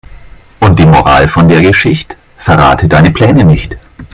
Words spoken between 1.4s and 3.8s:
der Geschicht': Verrate deine Pläne nicht.